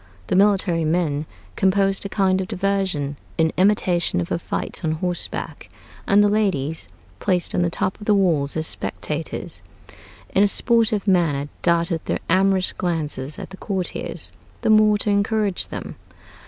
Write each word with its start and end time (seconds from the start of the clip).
The 0.25 0.35
military 0.35 0.83
men 0.83 1.27
composed 1.55 2.03
a 2.03 2.09
kind 2.09 2.41
of 2.41 2.47
diversion 2.47 3.17
in 3.37 3.51
imitation 3.55 4.19
of 4.19 4.31
a 4.31 4.39
fight 4.39 4.83
on 4.83 4.93
horseback; 4.93 5.69
and 6.07 6.23
the 6.23 6.27
ladies, 6.27 6.89
placed 7.19 7.53
on 7.53 7.61
the 7.61 7.69
top 7.69 7.99
of 7.99 8.05
the 8.07 8.15
walls 8.15 8.57
as 8.57 8.65
spectators, 8.65 9.61
in 10.33 10.41
a 10.41 10.47
sportive 10.47 11.07
manner 11.07 11.49
darted 11.61 12.03
their 12.05 12.17
amorous 12.29 12.71
glances 12.73 13.37
at 13.37 13.51
the 13.51 13.57
courtiers, 13.57 14.31
the 14.61 14.71
more 14.71 14.97
to 14.97 15.11
encourage 15.11 15.67
them. 15.67 15.93